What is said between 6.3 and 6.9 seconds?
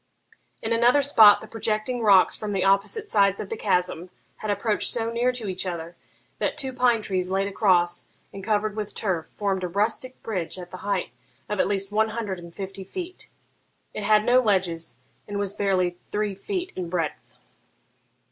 that two